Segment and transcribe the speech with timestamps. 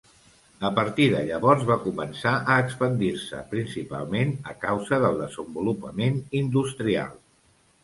[0.69, 7.17] A partir de llavors va començar a expandir-se, principalment a causa del desenvolupament industrial.